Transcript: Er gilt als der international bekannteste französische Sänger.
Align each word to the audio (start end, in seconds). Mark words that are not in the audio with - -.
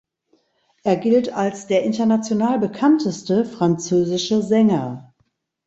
Er 0.81 0.95
gilt 0.95 1.31
als 1.31 1.67
der 1.67 1.83
international 1.83 2.57
bekannteste 2.57 3.45
französische 3.45 4.41
Sänger. 4.41 5.13